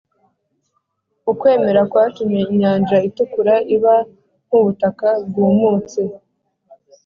ukwemera 1.31 1.81
kwatumye 1.91 2.41
inyanja 2.51 2.97
itukura 3.07 3.53
iba 3.75 3.95
nk’ubutaka 4.47 5.07
bwumutse 5.27 6.01